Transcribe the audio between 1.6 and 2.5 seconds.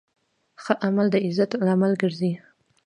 لامل ګرځي.